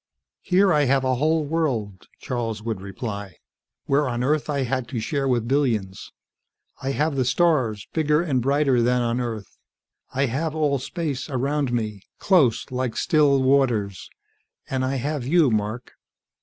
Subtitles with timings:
[0.41, 3.35] "Here I have a whole world," Charles would reply,
[3.85, 6.11] "where on Earth I had to share with billions.
[6.81, 9.59] I have the stars, bigger and brighter than on Earth.
[10.11, 14.09] I have all space around me, close, like still waters.
[14.67, 15.91] And I have you, Mark."